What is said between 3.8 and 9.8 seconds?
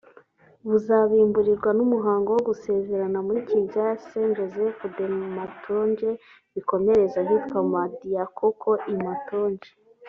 ya Saint-Joseph de Matongé bikomereze ahitwa Madiakoko i Matongé